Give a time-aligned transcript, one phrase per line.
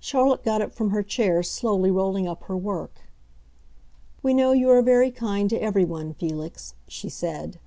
[0.00, 3.02] Charlotte got up from her chair slowly rolling up her work.
[4.20, 7.60] "We know you are very kind to everyone, Felix," she said.